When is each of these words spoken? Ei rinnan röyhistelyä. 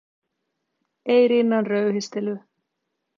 Ei 1.05 1.27
rinnan 1.27 1.65
röyhistelyä. 1.65 2.37